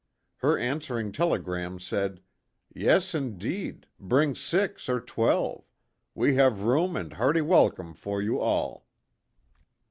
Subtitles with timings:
[0.37, 2.21] Her answering telegram said
[2.73, 3.85] "Yes indeed.
[3.99, 5.69] Bring six or twelve.
[6.15, 8.87] We have room and hearty welcome for you all."